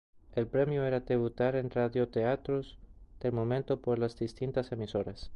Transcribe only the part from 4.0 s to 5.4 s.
distintas emisoras.